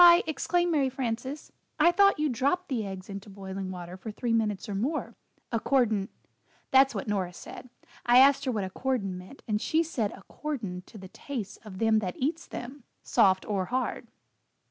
[0.25, 4.67] exclaimed Mary Frances, "I thought you dropped the eggs into boiling water for three minutes
[4.67, 5.13] or more,
[5.51, 6.09] 'accordin'
[6.71, 7.69] that's what Nora said.
[8.03, 11.99] I asked her what 'accordin' meant, and she said 'accordin' to the tastes of them
[11.99, 14.07] that eats them soft or hard."